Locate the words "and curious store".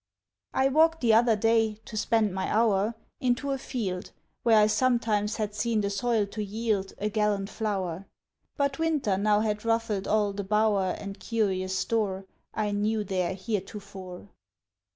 10.97-12.25